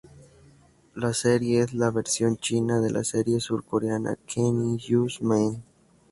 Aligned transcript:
La 0.95 1.13
serie 1.13 1.61
es 1.61 1.75
la 1.75 1.91
versión 1.91 2.35
china 2.37 2.79
de 2.79 2.89
la 2.89 3.03
serie 3.03 3.39
surcoreana 3.39 4.15
"Queen 4.25 4.59
In-hyun's 4.63 5.21
Man". 5.21 5.63